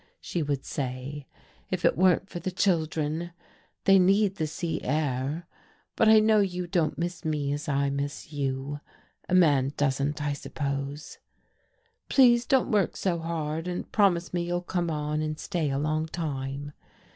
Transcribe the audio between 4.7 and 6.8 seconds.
air. But I know you